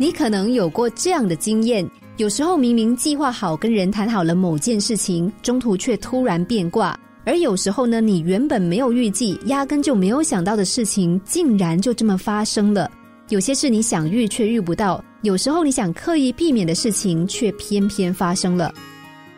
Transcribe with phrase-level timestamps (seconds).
[0.00, 1.84] 你可能有过这样的经验：
[2.18, 6.94] 有时候明明计划好跟人谈好了某件事情，中途却突然变卦；
[7.24, 12.88] 而有时候呢，你原本没有预计、压根就没有想到的事情，竟然就这么发生了。
[13.28, 18.72] 有些事你想遇却遇不到，有时候你想刻意避免的事情，却偏偏发生了。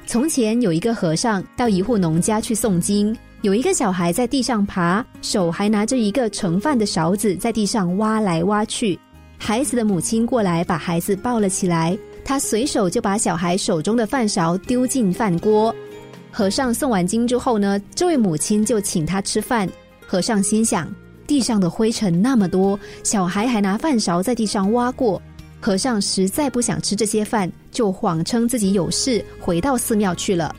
[0.05, 8.99] 从前有一个和尚到一户农家去诵经，有一个小孩在地上爬，手还拿着一个盛饭的勺子在地上挖来挖去。
[9.43, 15.75] 孩子的母亲过来把孩子抱了起来，他随手就把小孩手中的饭勺丢进饭锅。
[16.31, 19.69] 和尚诵完经之后呢，这位母亲就请他吃饭。
[20.07, 20.87] 和尚心想。
[21.27, 25.23] 地上的灰尘那么多，小孩还拿饭勺在地上挖过。
[25.61, 30.53] 和尚实在不想吃这些饭，就谎称自己有事，回到寺庙去了。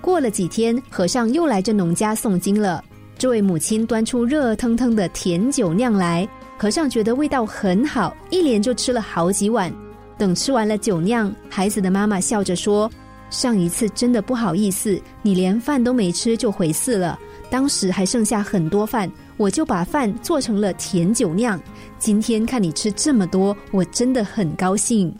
[0.00, 2.84] 过了几天，和尚又来这农家诵经了。
[3.18, 6.28] 这位母亲端出热腾腾的甜酒酿来，
[6.58, 9.72] 和尚觉得味道很好，一连就吃了好几碗。
[10.18, 12.90] 等吃完了酒酿，孩子的妈妈笑着说
[13.30, 17.16] ：“上一次真的不好意思，你连饭都没吃就回寺了。
[17.48, 21.62] 当时还剩下很多饭。”我就把饭做成了甜酒酿。
[21.96, 25.14] 今天看你吃这么多，我真的很高兴。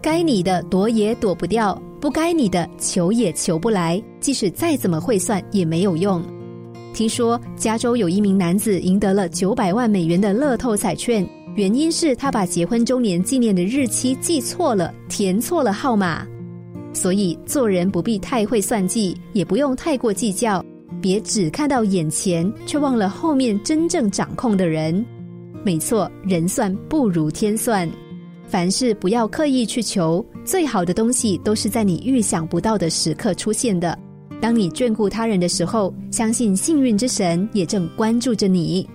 [0.00, 4.02] 该你的躲也躲不掉，不该你的求也求不来。
[4.18, 6.24] 即使再怎么会算也没有用。
[6.94, 16.24] 听说加州有一名男子赢得了九百万美元的乐透彩券，原因是他把结婚周年纪念的日期记错了，填错了号码。
[16.92, 20.64] 所以做人不必太会算计，也不用太过计较，
[21.02, 25.04] 别只看到眼前，却忘了后面真正掌控的人。
[25.64, 27.90] 没错，人算不如天算。
[28.46, 33.98] 凡事不要刻意去求，最好的东西都是在你预想不到的时刻出现的。
[34.44, 38.86] 当你眷顾他人的时候，相信幸运之神也正关注着你。